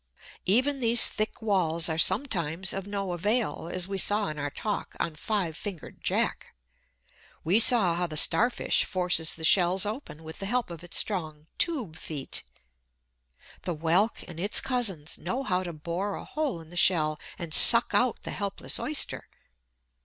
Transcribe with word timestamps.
Even 0.47 0.79
these 0.79 1.05
thick 1.05 1.43
walls 1.43 1.87
are 1.87 1.99
sometimes 1.99 2.73
of 2.73 2.87
no 2.87 3.11
avail, 3.11 3.69
as 3.71 3.87
we 3.87 3.99
saw 3.99 4.29
in 4.29 4.39
our 4.39 4.49
talk 4.49 4.95
on 4.99 5.13
"Five 5.13 5.55
fingered 5.55 6.01
Jack." 6.03 6.55
We 7.43 7.59
saw 7.59 7.93
how 7.93 8.07
the 8.07 8.17
starfish 8.17 8.83
forces 8.83 9.35
the 9.35 9.43
shells 9.43 9.85
open 9.85 10.23
with 10.23 10.39
the 10.39 10.47
help 10.47 10.71
of 10.71 10.83
its 10.83 10.97
strong 10.97 11.45
tube 11.59 11.95
feet. 11.95 12.41
The 13.61 13.75
whelk 13.75 14.23
and 14.27 14.39
his 14.39 14.59
cousins 14.59 15.19
know 15.19 15.43
how 15.43 15.61
to 15.61 15.71
bore 15.71 16.15
a 16.15 16.25
hole 16.25 16.59
in 16.61 16.71
the 16.71 16.77
shell, 16.77 17.19
and 17.37 17.53
suck 17.53 17.91
out 17.93 18.23
the 18.23 18.31
helpless 18.31 18.79
Oyster. 18.79 19.27